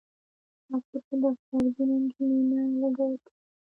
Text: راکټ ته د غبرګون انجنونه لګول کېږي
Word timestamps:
راکټ 0.69 0.83
ته 1.09 1.15
د 1.21 1.23
غبرګون 1.31 1.89
انجنونه 1.95 2.59
لګول 2.81 3.13
کېږي 3.23 3.31